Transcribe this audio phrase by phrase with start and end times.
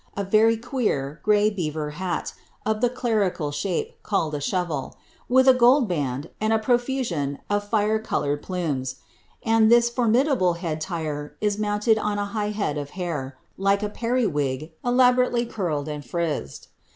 [0.17, 2.33] a very queer grey beaver hat,
[2.65, 4.97] of the clerical shape, called a shovel,
[5.29, 8.95] ni:U a gold band and a profusion of fire coloured plumes,
[9.43, 13.89] and this formiilaWe head tire is mounted on a high head of hair, like a
[13.89, 16.69] periwig, elaborjitiv CKrleii and frizzed.